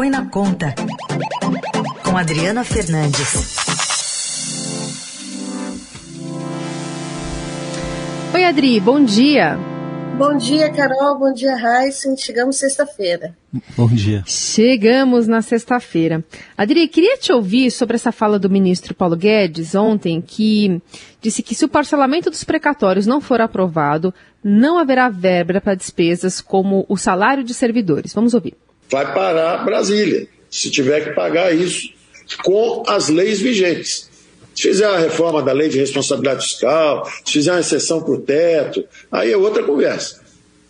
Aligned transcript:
Põe 0.00 0.08
na 0.08 0.24
Conta, 0.24 0.74
com 2.02 2.16
Adriana 2.16 2.64
Fernandes. 2.64 3.54
Oi, 8.32 8.44
Adri, 8.44 8.80
bom 8.80 9.04
dia. 9.04 9.58
Bom 10.16 10.38
dia, 10.38 10.72
Carol. 10.72 11.18
Bom 11.18 11.34
dia, 11.34 11.54
Raíssa. 11.54 12.16
Chegamos 12.16 12.56
sexta-feira. 12.56 13.36
Bom 13.76 13.88
dia. 13.88 14.24
Chegamos 14.24 15.26
na 15.28 15.42
sexta-feira. 15.42 16.24
Adri, 16.56 16.88
queria 16.88 17.18
te 17.18 17.30
ouvir 17.30 17.70
sobre 17.70 17.96
essa 17.96 18.10
fala 18.10 18.38
do 18.38 18.48
ministro 18.48 18.94
Paulo 18.94 19.16
Guedes 19.16 19.74
ontem, 19.74 20.22
que 20.22 20.80
disse 21.20 21.42
que 21.42 21.54
se 21.54 21.66
o 21.66 21.68
parcelamento 21.68 22.30
dos 22.30 22.42
precatórios 22.42 23.06
não 23.06 23.20
for 23.20 23.42
aprovado, 23.42 24.14
não 24.42 24.78
haverá 24.78 25.10
verba 25.10 25.60
para 25.60 25.74
despesas 25.74 26.40
como 26.40 26.86
o 26.88 26.96
salário 26.96 27.44
de 27.44 27.52
servidores. 27.52 28.14
Vamos 28.14 28.32
ouvir. 28.32 28.56
Vai 28.90 29.14
parar 29.14 29.64
Brasília, 29.64 30.26
se 30.50 30.70
tiver 30.70 31.04
que 31.04 31.10
pagar 31.10 31.54
isso, 31.54 31.90
com 32.42 32.82
as 32.86 33.08
leis 33.08 33.40
vigentes. 33.40 34.10
Se 34.54 34.62
fizer 34.62 34.86
a 34.86 34.98
reforma 34.98 35.42
da 35.42 35.52
lei 35.52 35.68
de 35.68 35.78
responsabilidade 35.78 36.44
fiscal, 36.44 37.10
se 37.24 37.32
fizer 37.32 37.52
uma 37.52 37.60
exceção 37.60 38.02
para 38.02 38.14
o 38.14 38.20
teto, 38.20 38.84
aí 39.10 39.32
é 39.32 39.36
outra 39.36 39.62
conversa. 39.62 40.20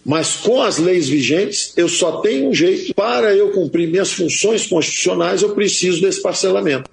Mas 0.04 0.36
com 0.36 0.62
as 0.62 0.78
leis 0.78 1.08
vigentes, 1.08 1.72
eu 1.76 1.88
só 1.88 2.20
tenho 2.20 2.48
um 2.48 2.54
jeito. 2.54 2.94
Para 2.94 3.34
eu 3.34 3.50
cumprir 3.50 3.88
minhas 3.88 4.12
funções 4.12 4.66
constitucionais, 4.66 5.42
eu 5.42 5.54
preciso 5.54 6.00
desse 6.00 6.22
parcelamento. 6.22 6.90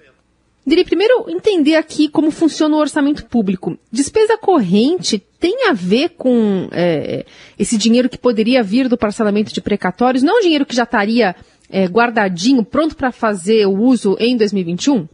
Diria 0.68 0.84
primeiro 0.84 1.30
entender 1.30 1.78
aqui 1.78 2.10
como 2.10 2.30
funciona 2.30 2.76
o 2.76 2.80
orçamento 2.80 3.26
público. 3.28 3.78
Despesa 3.90 4.38
corrente 4.38 5.18
tem 5.40 5.70
a 5.70 5.74
ver 5.74 6.10
com 6.18 6.68
é, 6.74 7.26
esse 7.58 7.78
dinheiro 7.78 8.10
que 8.10 8.18
poderia 8.18 8.62
vir 8.62 8.90
do 8.90 8.98
parcelamento 8.98 9.54
de 9.54 9.62
precatórios? 9.62 10.24
Não 10.24 10.36
é 10.36 10.40
um 10.40 10.42
dinheiro 10.42 10.66
que 10.66 10.76
já 10.76 10.84
estaria 10.84 11.34
é, 11.70 11.86
guardadinho, 11.86 12.66
pronto 12.66 12.98
para 12.98 13.14
fazer 13.14 13.66
o 13.66 13.82
uso 13.82 14.18
em 14.20 14.36
2021? 14.36 15.08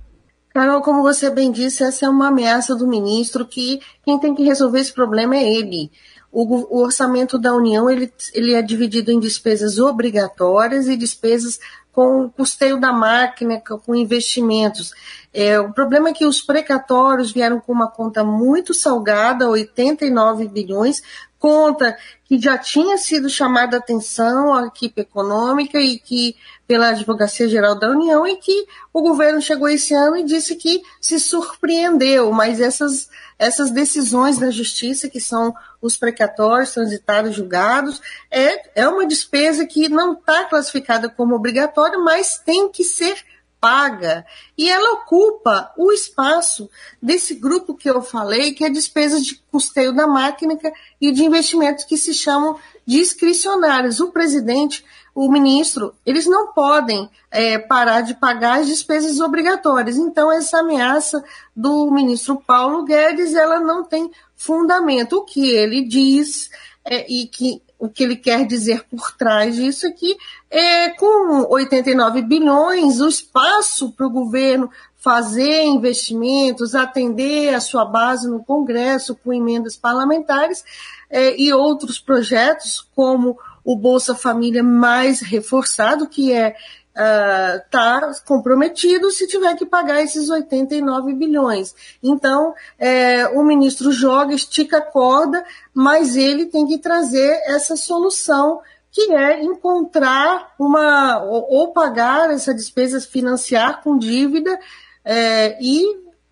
Carol, 0.55 0.81
como 0.81 1.03
você 1.03 1.29
bem 1.29 1.51
disse, 1.51 1.83
essa 1.83 2.07
é 2.07 2.09
uma 2.09 2.29
ameaça 2.29 2.75
do 2.75 2.87
ministro 2.87 3.45
que 3.45 3.79
quem 4.03 4.17
tem 4.19 4.33
que 4.33 4.43
resolver 4.43 4.79
esse 4.79 4.91
problema 4.91 5.35
é 5.35 5.43
ele. 5.43 5.91
O, 6.31 6.77
o 6.77 6.81
orçamento 6.81 7.37
da 7.37 7.53
União 7.53 7.87
ele, 7.87 8.11
ele 8.33 8.55
é 8.55 8.61
dividido 8.63 9.11
em 9.11 9.19
despesas 9.19 9.77
obrigatórias 9.77 10.87
e 10.87 10.97
despesas 10.97 11.59
com 11.93 12.27
custeio 12.27 12.79
da 12.79 12.91
máquina, 12.91 13.61
com 13.61 13.95
investimentos. 13.95 14.91
É, 15.31 15.59
o 15.59 15.71
problema 15.71 16.09
é 16.09 16.13
que 16.13 16.25
os 16.25 16.41
precatórios 16.41 17.31
vieram 17.31 17.59
com 17.59 17.71
uma 17.71 17.87
conta 17.87 18.23
muito 18.23 18.73
salgada, 18.73 19.47
89 19.47 20.47
bilhões, 20.47 21.03
conta 21.43 21.97
que 22.23 22.39
já 22.39 22.57
tinha 22.57 22.97
sido 22.97 23.29
chamada 23.29 23.75
atenção 23.75 24.53
à 24.53 24.65
equipe 24.65 25.01
econômica 25.01 25.77
e 25.77 25.99
que 25.99 26.37
pela 26.65 26.87
Advocacia 26.87 27.49
Geral 27.49 27.77
da 27.77 27.89
União 27.89 28.25
e 28.25 28.37
que 28.37 28.65
o 28.93 29.01
governo 29.01 29.41
chegou 29.41 29.67
esse 29.67 29.93
ano 29.93 30.15
e 30.15 30.23
disse 30.23 30.55
que 30.55 30.81
se 31.01 31.19
surpreendeu, 31.19 32.31
mas 32.31 32.61
essas, 32.61 33.09
essas 33.37 33.71
decisões 33.71 34.37
da 34.37 34.51
justiça, 34.51 35.09
que 35.09 35.19
são 35.19 35.53
os 35.81 35.97
precatórios 35.97 36.73
transitários 36.73 37.35
julgados, 37.35 38.01
é, 38.31 38.81
é 38.81 38.87
uma 38.87 39.05
despesa 39.05 39.65
que 39.65 39.89
não 39.89 40.13
está 40.13 40.45
classificada 40.45 41.09
como 41.09 41.35
obrigatória, 41.35 41.99
mas 41.99 42.37
tem 42.37 42.69
que 42.69 42.85
ser 42.85 43.17
paga 43.63 44.25
e 44.57 44.69
ela 44.69 44.95
ocupa 44.95 45.71
o 45.77 45.89
espaço 45.93 46.69
desse 47.01 47.33
grupo 47.33 47.73
que 47.73 47.89
eu 47.89 48.01
falei, 48.01 48.53
que 48.53 48.65
é 48.65 48.69
despesas 48.69 49.25
de 49.25 49.41
custeio 49.49 49.95
da 49.95 50.05
máquina 50.05 50.59
e 50.99 51.13
de 51.13 51.23
investimentos 51.23 51.85
que 51.85 51.95
se 51.95 52.13
chamam 52.13 52.59
discricionários. 52.85 54.01
O 54.01 54.11
presidente, 54.11 54.83
o 55.15 55.31
ministro, 55.31 55.95
eles 56.05 56.25
não 56.25 56.51
podem 56.51 57.09
é, 57.31 57.57
parar 57.57 58.01
de 58.01 58.15
pagar 58.15 58.59
as 58.59 58.67
despesas 58.67 59.21
obrigatórias. 59.21 59.95
Então, 59.95 60.29
essa 60.29 60.59
ameaça 60.59 61.23
do 61.55 61.89
ministro 61.89 62.43
Paulo 62.45 62.83
Guedes, 62.83 63.33
ela 63.33 63.61
não 63.61 63.85
tem 63.85 64.11
fundamento. 64.35 65.19
O 65.19 65.23
que 65.23 65.51
ele 65.51 65.87
diz 65.87 66.49
é, 66.83 67.09
e 67.09 67.27
que 67.27 67.61
o 67.83 67.89
que 67.89 68.01
ele 68.01 68.15
quer 68.15 68.47
dizer 68.47 68.85
por 68.89 69.11
trás 69.11 69.57
disso 69.57 69.93
que, 69.93 70.15
é, 70.49 70.91
com 70.91 71.51
89 71.51 72.21
bilhões, 72.21 73.01
o 73.01 73.09
espaço 73.09 73.91
para 73.91 74.07
o 74.07 74.09
governo 74.09 74.71
fazer 74.95 75.63
investimentos, 75.63 76.75
atender 76.75 77.53
a 77.53 77.59
sua 77.59 77.83
base 77.83 78.29
no 78.29 78.41
Congresso 78.41 79.17
com 79.21 79.33
emendas 79.33 79.75
parlamentares 79.75 80.63
é, 81.09 81.37
e 81.37 81.51
outros 81.51 81.99
projetos, 81.99 82.87
como 82.95 83.37
o 83.65 83.75
Bolsa 83.75 84.15
Família 84.15 84.63
mais 84.63 85.19
reforçado, 85.19 86.07
que 86.07 86.31
é 86.31 86.55
está 86.95 88.11
uh, 88.11 88.25
comprometido 88.25 89.09
se 89.09 89.27
tiver 89.27 89.55
que 89.55 89.65
pagar 89.65 90.01
esses 90.01 90.29
89 90.29 91.13
bilhões. 91.13 91.75
Então, 92.01 92.53
é, 92.77 93.27
o 93.27 93.43
ministro 93.43 93.91
joga, 93.91 94.33
estica 94.33 94.77
a 94.77 94.81
corda, 94.81 95.43
mas 95.73 96.15
ele 96.15 96.45
tem 96.45 96.67
que 96.67 96.77
trazer 96.77 97.41
essa 97.45 97.75
solução 97.75 98.61
que 98.91 99.11
é 99.11 99.43
encontrar 99.43 100.53
uma 100.59 101.23
ou, 101.23 101.47
ou 101.49 101.67
pagar 101.73 102.29
essa 102.29 102.53
despesa, 102.53 103.01
financiar 103.01 103.81
com 103.81 103.97
dívida 103.97 104.59
é, 105.03 105.57
e 105.59 105.83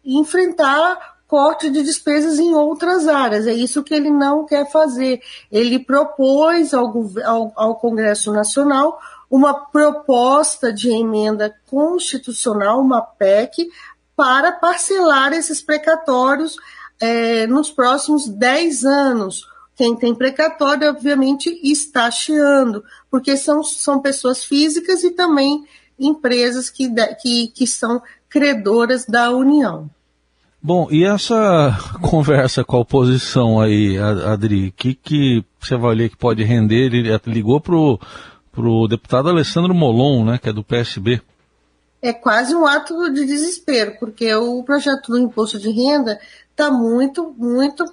enfrentar 0.06 1.12
corte 1.28 1.70
de 1.72 1.82
despesas 1.82 2.38
em 2.40 2.54
outras 2.54 3.08
áreas. 3.08 3.48
É 3.48 3.54
isso 3.54 3.84
que 3.84 3.96
ele 3.96 4.12
não 4.12 4.46
quer 4.46 4.70
fazer. 4.70 5.22
Ele 5.50 5.80
propôs 5.80 6.74
ao, 6.74 6.94
ao, 7.26 7.54
ao 7.56 7.76
Congresso 7.76 8.32
Nacional 8.34 9.00
uma 9.32 9.54
proposta 9.54 10.74
de 10.74 10.90
emenda 10.90 11.56
constitucional, 11.68 12.82
uma 12.82 13.02
PEC, 13.02 13.70
para 14.14 14.52
parcelar 14.52 15.32
esses 15.32 15.62
precatórios 15.62 16.58
é, 17.00 17.48
nos 17.48 17.72
próximos 17.72 18.28
10 18.28 18.84
anos. 18.84 19.48
Quem 19.74 19.96
tem 19.96 20.14
precatório, 20.14 20.90
obviamente, 20.90 21.50
está 21.64 22.12
chiando, 22.12 22.84
porque 23.10 23.38
são, 23.38 23.64
são 23.64 24.02
pessoas 24.02 24.44
físicas 24.44 25.02
e 25.04 25.12
também 25.12 25.66
empresas 25.98 26.70
que, 26.70 26.90
que, 27.22 27.48
que 27.48 27.66
são 27.66 28.02
credoras 28.30 29.06
da 29.06 29.32
União. 29.32 29.90
Bom, 30.62 30.88
e 30.92 31.04
essa 31.04 31.76
conversa 32.02 32.64
com 32.64 32.78
a 32.78 32.82
oposição 32.82 33.60
aí, 33.60 33.98
Adri, 33.98 34.68
o 34.68 34.72
que, 34.74 34.94
que 34.94 35.44
você 35.60 35.76
ler 35.76 36.10
que 36.10 36.18
pode 36.18 36.44
render? 36.44 36.94
Ele 36.94 37.10
ligou 37.26 37.60
para 37.60 37.76
o 37.76 38.00
para 38.52 38.68
o 38.68 38.88
deputado 38.88 39.30
Alessandro 39.30 39.74
Molon, 39.74 40.26
né, 40.26 40.38
que 40.38 40.50
é 40.50 40.54
do 40.54 40.64
PSB. 40.64 41.22
É 42.02 42.12
quase 42.12 42.56
um 42.56 42.66
ato 42.66 43.12
de 43.12 43.26
desespero, 43.26 43.96
porque 44.00 44.34
o 44.34 44.64
projeto 44.64 45.12
do 45.12 45.20
imposto 45.20 45.60
de 45.60 45.70
renda 45.70 46.20
está 46.50 46.72
muito, 46.72 47.34
muito, 47.38 47.86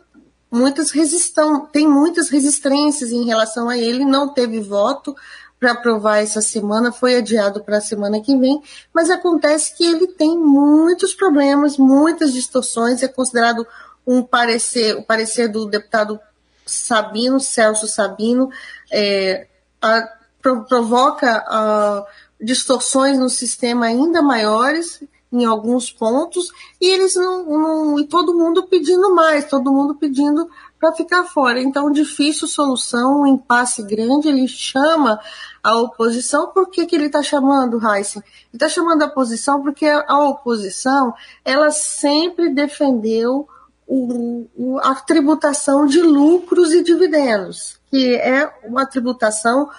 muitas 0.50 0.90
resistão, 0.90 1.66
tem 1.66 1.86
muitas 1.86 2.30
resistências 2.30 3.12
em 3.12 3.24
relação 3.24 3.68
a 3.68 3.76
ele, 3.76 4.04
não 4.04 4.32
teve 4.32 4.60
voto 4.60 5.14
para 5.60 5.72
aprovar 5.72 6.18
essa 6.18 6.40
semana, 6.40 6.92
foi 6.92 7.16
adiado 7.16 7.62
para 7.62 7.78
a 7.78 7.82
semana 7.82 8.20
que 8.20 8.36
vem, 8.36 8.62
mas 8.94 9.10
acontece 9.10 9.76
que 9.76 9.84
ele 9.84 10.06
tem 10.06 10.38
muitos 10.38 11.14
problemas, 11.14 11.76
muitas 11.76 12.32
distorções, 12.32 13.02
é 13.02 13.08
considerado 13.08 13.66
um 14.06 14.22
parecer, 14.22 14.96
o 14.96 15.02
parecer 15.02 15.48
do 15.48 15.66
deputado 15.66 16.18
Sabino, 16.64 17.40
Celso 17.40 17.86
Sabino, 17.86 18.50
é, 18.90 19.46
a, 19.82 20.17
provoca 20.56 21.44
uh, 21.48 22.44
distorções 22.44 23.18
no 23.18 23.28
sistema 23.28 23.86
ainda 23.86 24.22
maiores 24.22 25.02
em 25.30 25.44
alguns 25.44 25.90
pontos 25.90 26.50
e 26.80 26.86
eles 26.86 27.14
não, 27.14 27.44
não, 27.44 28.00
e 28.00 28.06
todo 28.06 28.34
mundo 28.34 28.66
pedindo 28.66 29.14
mais, 29.14 29.46
todo 29.46 29.72
mundo 29.72 29.94
pedindo 29.94 30.48
para 30.80 30.92
ficar 30.92 31.24
fora. 31.24 31.60
Então, 31.60 31.90
difícil 31.90 32.46
solução, 32.46 33.22
um 33.22 33.26
impasse 33.26 33.82
grande. 33.82 34.28
Ele 34.28 34.46
chama 34.46 35.20
a 35.62 35.76
oposição. 35.76 36.48
Por 36.48 36.70
que, 36.70 36.86
que 36.86 36.94
ele 36.94 37.06
está 37.06 37.22
chamando, 37.22 37.76
Heisen? 37.76 38.22
Ele 38.24 38.54
está 38.54 38.68
chamando 38.68 39.02
a 39.02 39.06
oposição 39.06 39.62
porque 39.62 39.86
a 39.86 40.18
oposição 40.20 41.12
ela 41.44 41.70
sempre 41.70 42.48
defendeu 42.48 43.46
o, 43.86 44.78
a 44.82 44.94
tributação 44.94 45.86
de 45.86 46.00
lucros 46.00 46.72
e 46.72 46.82
dividendos 46.82 47.77
que 47.90 48.14
é 48.16 48.50
uma 48.64 48.86
tributação 48.86 49.70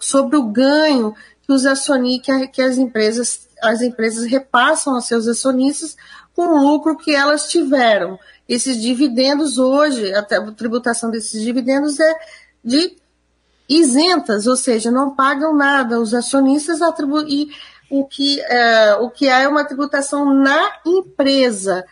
sobre 0.00 0.36
o 0.36 0.44
ganho 0.44 1.14
que 1.42 1.52
os 1.52 1.66
acionistas, 1.66 2.48
que 2.52 2.62
as 2.62 2.78
empresas, 2.78 3.48
as 3.62 3.82
empresas 3.82 4.24
repassam 4.24 4.94
aos 4.94 5.06
seus 5.06 5.26
acionistas 5.28 5.96
com 6.34 6.42
o 6.42 6.62
lucro 6.62 6.96
que 6.96 7.14
elas 7.14 7.48
tiveram. 7.48 8.18
Esses 8.48 8.80
dividendos 8.80 9.58
hoje, 9.58 10.12
a 10.14 10.22
tributação 10.22 11.10
desses 11.10 11.40
dividendos 11.42 11.98
é 12.00 12.14
de 12.62 12.96
isentas, 13.68 14.46
ou 14.46 14.56
seja, 14.56 14.90
não 14.90 15.14
pagam 15.14 15.54
nada. 15.54 16.00
Os 16.00 16.12
acionistas 16.12 16.82
atribuem 16.82 17.50
o 17.90 18.04
que, 18.04 18.40
é, 18.40 18.94
o 18.96 19.10
que 19.10 19.28
há 19.28 19.40
é 19.40 19.48
uma 19.48 19.64
tributação 19.64 20.34
na 20.34 20.72
empresa. 20.84 21.84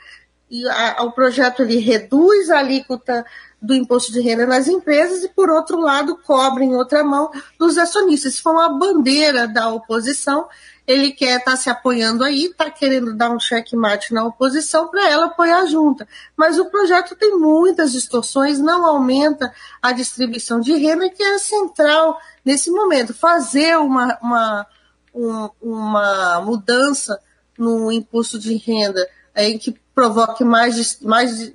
E 0.53 0.69
a, 0.69 1.03
o 1.05 1.13
projeto 1.13 1.63
ele 1.63 1.79
reduz 1.79 2.51
a 2.51 2.59
alíquota 2.59 3.25
do 3.61 3.75
imposto 3.75 4.13
de 4.13 4.21
renda 4.21 4.45
nas 4.45 4.69
empresas 4.69 5.25
e, 5.25 5.29
por 5.31 5.49
outro 5.49 5.81
lado, 5.81 6.19
cobre 6.19 6.65
em 6.65 6.75
outra 6.75 7.03
mão 7.03 7.31
dos 7.59 7.79
acionistas. 7.79 8.35
Isso 8.35 8.43
foi 8.43 8.53
uma 8.53 8.79
bandeira 8.79 9.49
da 9.49 9.71
oposição. 9.71 10.47
Ele 10.87 11.13
quer 11.13 11.39
estar 11.39 11.53
tá 11.53 11.57
se 11.57 11.71
apoiando 11.71 12.23
aí, 12.23 12.47
está 12.47 12.71
querendo 12.71 13.17
dar 13.17 13.31
um 13.31 13.41
checkmate 13.41 14.13
na 14.13 14.27
oposição 14.27 14.89
para 14.89 15.09
ela 15.09 15.27
apoiar 15.27 15.65
junta. 15.65 16.07
Mas 16.37 16.59
o 16.59 16.67
projeto 16.67 17.17
tem 17.17 17.39
muitas 17.39 17.91
distorções, 17.91 18.59
não 18.59 18.85
aumenta 18.85 19.55
a 19.81 19.91
distribuição 19.93 20.61
de 20.61 20.77
renda, 20.77 21.09
que 21.09 21.23
é 21.23 21.39
central 21.39 22.21
nesse 22.45 22.71
momento. 22.71 23.15
Fazer 23.15 23.79
uma, 23.79 24.19
uma, 24.21 24.67
um, 25.15 25.49
uma 25.63 26.43
mudança 26.43 27.19
no 27.57 27.91
imposto 27.91 28.39
de 28.39 28.55
renda 28.57 29.09
em 29.35 29.57
que 29.57 29.81
provoque 29.95 30.45
mais, 30.45 31.01
mais, 31.01 31.53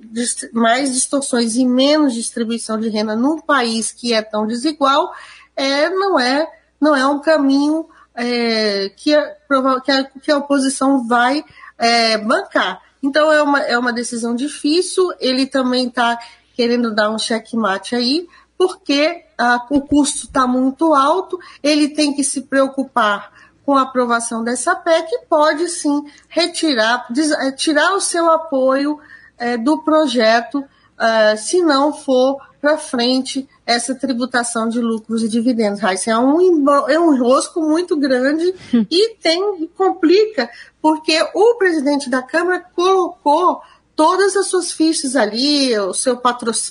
mais 0.54 0.94
distorções 0.94 1.56
e 1.56 1.66
menos 1.66 2.14
distribuição 2.14 2.80
de 2.80 2.90
renda 2.90 3.16
num 3.16 3.40
país 3.40 3.92
que 3.92 4.14
é 4.14 4.22
tão 4.22 4.46
desigual, 4.46 5.12
é, 5.56 5.90
não, 5.90 6.20
é, 6.20 6.48
não 6.80 6.96
é 6.96 7.06
um 7.08 7.20
caminho 7.20 7.88
é, 8.16 8.90
que, 8.96 9.14
a, 9.14 9.36
que, 9.84 9.92
a, 9.92 10.04
que, 10.04 10.32
a, 10.32 10.38
oposição 10.38 11.08
vai 11.08 11.44
é, 11.78 12.18
bancar. 12.18 12.82
Então 13.02 13.32
é 13.32 13.42
uma, 13.42 13.60
é 13.62 13.78
uma 13.78 13.94
decisão 13.94 14.36
difícil, 14.36 15.12
ele 15.20 15.46
também 15.46 15.88
está 15.88 16.18
querendo 16.56 16.94
dar 16.94 17.10
um 17.10 17.20
checkmate 17.20 17.96
aí, 17.96 18.28
porque 18.58 19.24
a, 19.38 19.66
o 19.70 19.82
custo 19.82 20.26
está 20.26 20.48
muito 20.48 20.94
alto, 20.94 21.40
ele 21.62 21.90
tem 21.90 22.14
que 22.14 22.24
se 22.24 22.42
preocupar 22.42 23.32
com 23.68 23.76
a 23.76 23.82
aprovação 23.82 24.46
dessa 24.46 24.74
PEC, 24.78 25.26
pode 25.30 25.68
sim 25.68 26.06
retirar, 26.30 27.06
eh, 27.42 27.52
tirar 27.52 27.96
o 27.96 28.00
seu 28.00 28.32
apoio 28.32 28.98
é, 29.38 29.58
do 29.58 29.84
projeto, 29.84 30.64
é, 30.98 31.36
se 31.36 31.62
não 31.62 31.92
for 31.92 32.38
para 32.62 32.78
frente 32.78 33.46
essa 33.66 33.94
tributação 33.94 34.70
de 34.70 34.80
lucros 34.80 35.22
e 35.22 35.28
dividendos. 35.28 35.82
Isso 35.84 36.10
é 36.10 36.18
um, 36.18 36.66
é 36.88 36.98
um 36.98 37.22
rosco 37.22 37.60
muito 37.60 37.98
grande 37.98 38.56
e 38.90 39.16
tem 39.16 39.68
complica, 39.76 40.50
porque 40.82 41.22
o 41.36 41.56
presidente 41.56 42.10
da 42.10 42.22
Câmara 42.22 42.66
colocou 42.74 43.62
todas 43.98 44.38
as 44.38 44.48
suas 44.48 44.72
fichas 44.72 45.16
ali, 45.18 45.78
o 45.78 45.94
seu 45.94 46.16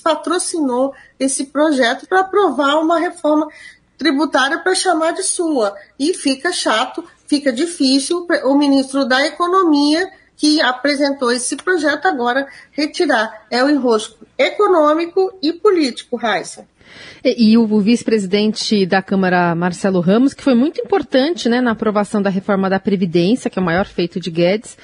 patrocinou 0.01 0.95
esse 1.19 1.45
projeto 1.45 2.07
para 2.07 2.21
aprovar 2.21 2.77
uma 2.77 2.97
reforma 2.97 3.47
tributária 3.97 4.59
para 4.59 4.75
chamar 4.75 5.11
de 5.11 5.23
sua. 5.23 5.75
E 5.99 6.13
fica 6.13 6.51
chato, 6.51 7.03
fica 7.25 7.51
difícil 7.51 8.27
o 8.45 8.55
ministro 8.55 9.05
da 9.05 9.25
Economia, 9.25 10.07
que 10.35 10.61
apresentou 10.61 11.31
esse 11.31 11.55
projeto, 11.55 12.05
agora 12.05 12.47
retirar. 12.71 13.47
É 13.49 13.63
o 13.63 13.69
enrosco 13.69 14.25
econômico 14.37 15.33
e 15.41 15.51
político, 15.51 16.15
Raíssa. 16.15 16.67
E, 17.23 17.51
e, 17.51 17.57
o 17.57 17.79
vice-presidente 17.79 18.85
da 18.85 19.01
Câmara, 19.01 19.53
Marcelo 19.55 19.99
Ramos, 19.99 20.33
que 20.33 20.43
foi 20.43 20.53
muito 20.53 20.79
importante 20.79 21.49
né, 21.49 21.59
na 21.59 21.71
aprovação 21.71 22.21
da 22.21 22.29
reforma 22.29 22.69
da 22.69 22.79
Previdência, 22.79 23.49
que 23.49 23.57
é 23.57 23.61
o 23.61 23.65
maior 23.65 23.85
feito 23.85 24.19
de 24.19 24.29
Guedes, 24.29 24.77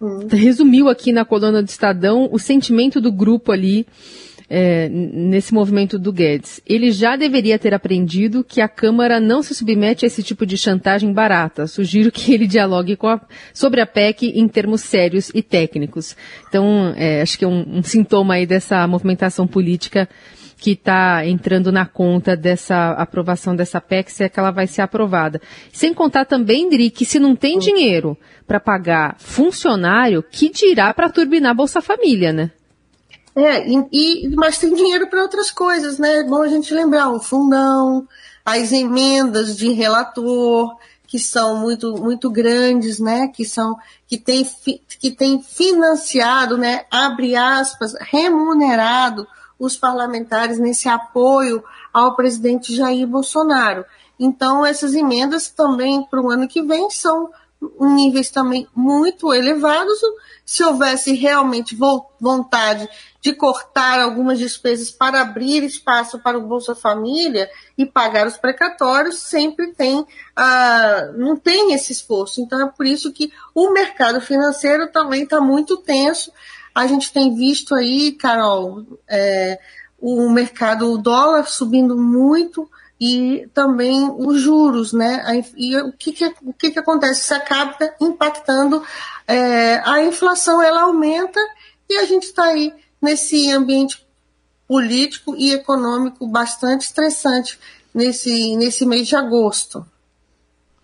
hum. 0.00 0.28
resumiu 0.30 0.88
aqui 0.88 1.12
na 1.12 1.24
coluna 1.24 1.62
do 1.62 1.68
Estadão 1.68 2.28
o 2.30 2.38
sentimento 2.38 3.00
do 3.00 3.10
grupo 3.10 3.52
ali 3.52 3.86
é, 4.50 4.88
nesse 4.88 5.54
movimento 5.54 5.96
do 5.96 6.12
Guedes. 6.12 6.60
Ele 6.66 6.90
já 6.90 7.14
deveria 7.14 7.56
ter 7.56 7.72
aprendido 7.72 8.42
que 8.42 8.60
a 8.60 8.68
Câmara 8.68 9.20
não 9.20 9.44
se 9.44 9.54
submete 9.54 10.04
a 10.04 10.08
esse 10.08 10.24
tipo 10.24 10.44
de 10.44 10.58
chantagem 10.58 11.12
barata. 11.12 11.68
Sugiro 11.68 12.10
que 12.10 12.34
ele 12.34 12.48
dialogue 12.48 12.98
a, 13.00 13.20
sobre 13.54 13.80
a 13.80 13.86
PEC 13.86 14.26
em 14.34 14.48
termos 14.48 14.80
sérios 14.80 15.30
e 15.32 15.40
técnicos. 15.40 16.16
Então, 16.48 16.92
é, 16.96 17.22
acho 17.22 17.38
que 17.38 17.44
é 17.44 17.48
um, 17.48 17.78
um 17.78 17.82
sintoma 17.82 18.34
aí 18.34 18.44
dessa 18.44 18.84
movimentação 18.88 19.46
política 19.46 20.08
que 20.56 20.72
está 20.72 21.24
entrando 21.24 21.72
na 21.72 21.86
conta 21.86 22.36
dessa 22.36 22.90
aprovação 22.90 23.56
dessa 23.56 23.80
PEC, 23.80 24.12
se 24.12 24.24
é 24.24 24.28
que 24.28 24.38
ela 24.38 24.50
vai 24.50 24.66
ser 24.66 24.82
aprovada. 24.82 25.40
Sem 25.72 25.94
contar 25.94 26.26
também, 26.26 26.68
Dri, 26.68 26.90
que 26.90 27.06
se 27.06 27.18
não 27.18 27.34
tem 27.34 27.58
dinheiro 27.58 28.18
para 28.46 28.60
pagar 28.60 29.16
funcionário, 29.18 30.22
que 30.22 30.50
dirá 30.50 30.92
para 30.92 31.08
turbinar 31.08 31.54
Bolsa 31.54 31.80
Família, 31.80 32.30
né? 32.32 32.50
É, 33.34 33.68
e, 33.68 33.86
e, 33.92 34.28
mas 34.34 34.58
tem 34.58 34.74
dinheiro 34.74 35.06
para 35.08 35.22
outras 35.22 35.50
coisas, 35.50 35.98
né? 35.98 36.18
É 36.18 36.24
bom 36.24 36.42
a 36.42 36.48
gente 36.48 36.74
lembrar 36.74 37.10
o 37.10 37.20
fundão, 37.20 38.06
as 38.44 38.72
emendas 38.72 39.56
de 39.56 39.72
relator, 39.72 40.76
que 41.06 41.18
são 41.18 41.56
muito, 41.56 41.96
muito 41.96 42.30
grandes, 42.30 42.98
né? 42.98 43.28
Que 43.28 43.44
são 43.44 43.76
que 44.06 44.18
tem, 44.18 44.46
que 44.98 45.10
tem 45.10 45.42
financiado, 45.42 46.58
né? 46.58 46.84
Abre 46.90 47.36
aspas, 47.36 47.94
remunerado 48.00 49.26
os 49.58 49.76
parlamentares 49.76 50.58
nesse 50.58 50.88
apoio 50.88 51.62
ao 51.92 52.16
presidente 52.16 52.74
Jair 52.74 53.06
Bolsonaro. 53.06 53.84
Então, 54.18 54.66
essas 54.66 54.94
emendas 54.94 55.48
também 55.48 56.02
para 56.04 56.20
o 56.20 56.30
ano 56.30 56.48
que 56.48 56.62
vem 56.62 56.90
são 56.90 57.30
níveis 57.78 58.30
também 58.30 58.66
muito 58.74 59.32
elevados. 59.34 59.98
Se 60.44 60.64
houvesse 60.64 61.14
realmente 61.14 61.76
vontade 62.20 62.88
de 63.20 63.34
cortar 63.34 64.00
algumas 64.00 64.38
despesas 64.38 64.90
para 64.90 65.20
abrir 65.20 65.62
espaço 65.62 66.18
para 66.18 66.38
o 66.38 66.46
Bolsa 66.46 66.74
Família 66.74 67.50
e 67.76 67.84
pagar 67.84 68.26
os 68.26 68.36
precatórios, 68.36 69.18
sempre 69.18 69.74
tem, 69.74 70.06
ah, 70.34 71.12
não 71.16 71.36
tem 71.36 71.74
esse 71.74 71.92
esforço. 71.92 72.40
Então 72.40 72.60
é 72.66 72.70
por 72.70 72.86
isso 72.86 73.12
que 73.12 73.30
o 73.54 73.72
mercado 73.72 74.20
financeiro 74.20 74.90
também 74.90 75.24
está 75.24 75.40
muito 75.40 75.76
tenso. 75.76 76.32
A 76.74 76.86
gente 76.86 77.12
tem 77.12 77.34
visto 77.34 77.74
aí, 77.74 78.12
Carol, 78.12 78.84
é, 79.08 79.58
o 80.00 80.30
mercado, 80.30 80.90
o 80.90 80.98
dólar 80.98 81.46
subindo 81.46 81.96
muito 81.96 82.70
e 83.00 83.48
também 83.54 84.10
os 84.18 84.40
juros, 84.40 84.92
né? 84.92 85.42
E 85.56 85.76
o 85.78 85.92
que, 85.92 86.12
que, 86.12 86.26
o 86.42 86.52
que, 86.52 86.70
que 86.70 86.78
acontece? 86.78 87.22
Isso 87.22 87.34
acaba 87.34 87.76
impactando 88.00 88.82
é, 89.26 89.80
a 89.84 90.02
inflação, 90.02 90.60
ela 90.60 90.82
aumenta 90.82 91.40
e 91.88 91.96
a 91.96 92.04
gente 92.04 92.24
está 92.24 92.44
aí 92.44 92.72
nesse 93.00 93.50
ambiente 93.50 94.06
político 94.68 95.34
e 95.36 95.52
econômico 95.52 96.26
bastante 96.28 96.82
estressante 96.82 97.58
nesse, 97.94 98.54
nesse 98.56 98.84
mês 98.84 99.08
de 99.08 99.16
agosto. 99.16 99.84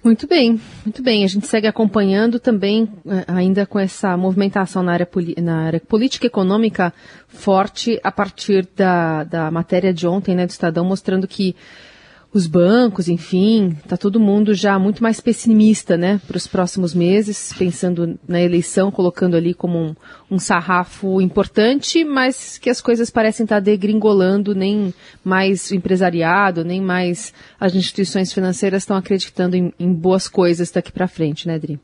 Muito 0.02 0.26
bem, 0.26 0.60
muito 0.84 1.02
bem. 1.02 1.24
A 1.24 1.26
gente 1.26 1.46
segue 1.48 1.66
acompanhando 1.66 2.38
também, 2.38 2.88
eh, 3.06 3.24
ainda 3.26 3.66
com 3.66 3.78
essa 3.78 4.16
movimentação 4.16 4.80
na 4.82 4.92
área, 4.92 5.08
na 5.42 5.62
área 5.64 5.80
política 5.80 6.26
e 6.26 6.28
econômica 6.28 6.94
forte, 7.26 7.98
a 8.04 8.12
partir 8.12 8.68
da, 8.76 9.24
da 9.24 9.50
matéria 9.50 9.92
de 9.92 10.06
ontem, 10.06 10.34
né, 10.36 10.46
do 10.46 10.50
Estadão, 10.50 10.84
mostrando 10.84 11.26
que 11.26 11.56
os 12.36 12.46
bancos, 12.46 13.08
enfim, 13.08 13.76
está 13.82 13.96
todo 13.96 14.20
mundo 14.20 14.52
já 14.52 14.78
muito 14.78 15.02
mais 15.02 15.20
pessimista, 15.20 15.96
né, 15.96 16.20
para 16.26 16.36
os 16.36 16.46
próximos 16.46 16.94
meses, 16.94 17.52
pensando 17.56 18.18
na 18.28 18.40
eleição, 18.40 18.90
colocando 18.90 19.36
ali 19.36 19.54
como 19.54 19.78
um, 19.78 19.94
um, 20.30 20.38
sarrafo 20.38 21.20
importante, 21.20 22.04
mas 22.04 22.58
que 22.58 22.68
as 22.68 22.80
coisas 22.80 23.10
parecem 23.10 23.44
estar 23.44 23.56
tá 23.56 23.60
degringolando, 23.60 24.54
nem 24.54 24.92
mais 25.24 25.70
o 25.70 25.74
empresariado, 25.74 26.64
nem 26.64 26.80
mais 26.80 27.32
as 27.58 27.74
instituições 27.74 28.32
financeiras 28.32 28.82
estão 28.82 28.96
acreditando 28.96 29.56
em, 29.56 29.72
em 29.78 29.92
boas 29.92 30.28
coisas 30.28 30.70
daqui 30.70 30.92
para 30.92 31.08
frente, 31.08 31.46
né, 31.46 31.54
Adri? 31.54 31.80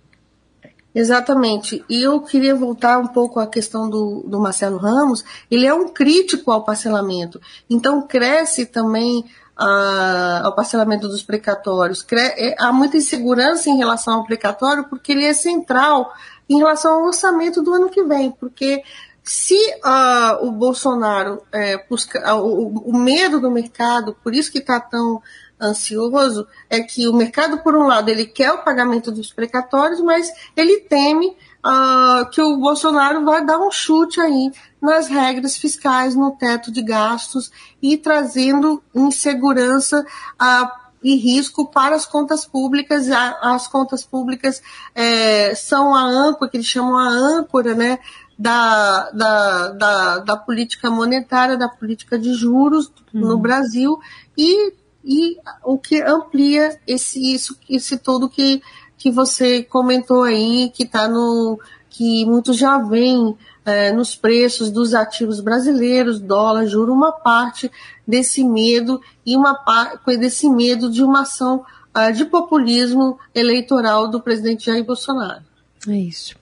Exatamente. 0.95 1.83
E 1.89 2.03
eu 2.03 2.21
queria 2.21 2.55
voltar 2.55 2.99
um 2.99 3.07
pouco 3.07 3.41
à 3.41 3.47
questão 3.47 3.89
do, 3.89 4.25
do 4.27 4.39
Marcelo 4.39 4.77
Ramos. 4.77 5.25
Ele 5.51 5.67
é 5.67 5.73
um 5.73 5.89
crítico 5.89 6.51
ao 6.51 6.65
parcelamento. 6.65 7.41
Então 7.71 8.07
cresce 8.07 8.67
também 8.67 9.25
ao 9.57 10.55
parcelamento 10.55 11.09
dos 11.09 11.23
precatórios. 11.23 12.05
É, 12.13 12.55
há 12.59 12.73
muita 12.73 12.97
insegurança 12.97 13.69
em 13.69 13.77
relação 13.77 14.15
ao 14.15 14.25
precatório, 14.25 14.85
porque 14.85 15.13
ele 15.13 15.25
é 15.25 15.35
central 15.35 16.13
em 16.49 16.59
relação 16.59 16.95
ao 16.95 17.07
orçamento 17.07 17.63
do 17.63 17.73
ano 17.73 17.89
que 17.89 18.03
vem, 18.03 18.31
porque 18.31 18.83
se 19.23 19.55
uh, 19.55 20.45
o 20.47 20.51
Bolsonaro 20.51 21.43
é, 21.53 21.85
busca, 21.89 22.35
uh, 22.35 22.41
o, 22.41 22.91
o, 22.91 22.97
medo 22.97 23.41
do 23.41 23.51
mercado, 23.51 24.17
por 24.23 24.35
isso 24.35 24.51
que 24.51 24.59
está 24.59 24.81
tão 24.81 25.23
ansioso, 25.63 26.47
é 26.69 26.81
que 26.81 27.07
o 27.07 27.13
mercado, 27.13 27.59
por 27.59 27.75
um 27.77 27.87
lado, 27.87 28.09
ele 28.09 28.27
quer 28.27 28.53
o 28.53 28.65
pagamento 28.65 29.13
dos 29.13 29.33
precatórios, 29.33 30.01
mas 30.01 30.31
ele 30.57 30.81
teme 30.81 31.37
uh, 31.65 32.29
que 32.31 32.43
o 32.43 32.57
Bolsonaro 32.59 33.25
vai 33.25 33.45
dar 33.45 33.59
um 33.59 33.71
chute 33.71 34.21
aí 34.21 34.51
nas 34.81 35.07
regras 35.07 35.57
fiscais, 35.57 36.17
no 36.17 36.33
teto 36.33 36.73
de 36.73 36.83
gastos 36.83 37.51
e 37.81 37.97
trazendo 37.97 38.83
insegurança 38.95 40.05
uh, 40.41 40.83
e 41.03 41.17
risco 41.17 41.71
para 41.71 41.97
as 41.97 42.07
contas 42.07 42.47
públicas. 42.47 43.09
As 43.43 43.67
contas 43.67 44.05
públicas 44.05 44.63
é, 44.95 45.55
são 45.55 45.95
a 45.95 46.03
âncora, 46.03 46.51
que 46.51 46.57
eles 46.57 46.67
chamam 46.67 46.97
a 46.97 47.09
âncora, 47.09 47.75
né? 47.75 47.99
Da, 48.39 49.11
da, 49.11 49.69
da, 49.69 50.19
da 50.19 50.37
política 50.37 50.91
monetária, 50.91 51.57
da 51.57 51.69
política 51.69 52.19
de 52.19 52.33
juros 52.35 52.91
uhum. 53.15 53.21
no 53.21 53.39
Brasil 53.39 54.01
e, 54.37 54.73
e 55.05 55.37
o 55.65 55.79
que 55.79 56.01
amplia 56.01 56.79
esse, 56.87 57.35
isso, 57.35 57.57
esse 57.69 57.99
todo 57.99 58.29
que 58.29 58.63
que 59.03 59.11
você 59.11 59.65
comentou 59.65 60.23
aí, 60.23 60.71
que 60.73 60.85
está 60.85 61.09
no 61.09 61.59
que 61.91 62.25
muitos 62.25 62.57
já 62.57 62.79
veem 62.79 63.37
é, 63.65 63.91
nos 63.91 64.15
preços 64.15 64.71
dos 64.71 64.95
ativos 64.95 65.41
brasileiros, 65.41 66.21
dólar, 66.21 66.67
juro, 66.67 66.93
uma 66.93 67.11
parte 67.11 67.69
desse 68.07 68.45
medo 68.45 69.01
e 69.27 69.37
uma 69.37 69.55
parte 69.55 70.17
desse 70.17 70.49
medo 70.49 70.89
de 70.89 71.03
uma 71.03 71.23
ação 71.23 71.65
uh, 71.97 72.13
de 72.13 72.25
populismo 72.25 73.19
eleitoral 73.35 74.09
do 74.09 74.21
presidente 74.21 74.67
Jair 74.67 74.85
Bolsonaro. 74.85 75.43
É 75.89 75.97
isso. 75.97 76.37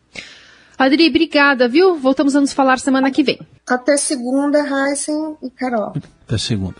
Adri, 0.78 1.08
obrigada, 1.08 1.66
viu? 1.66 1.96
Voltamos 1.96 2.36
a 2.36 2.40
nos 2.40 2.52
falar 2.52 2.78
semana 2.78 3.10
que 3.10 3.22
vem. 3.22 3.40
Até 3.66 3.96
segunda, 3.96 4.58
Heisen 4.58 5.36
e 5.42 5.50
Carol. 5.50 5.94
Até 6.26 6.38
segunda. 6.38 6.76